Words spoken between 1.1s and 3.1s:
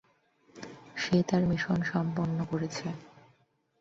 তার মিশন সম্পন্ন করেছে।